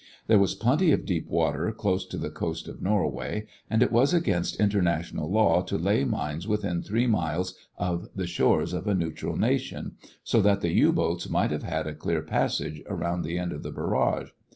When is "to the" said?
2.07-2.31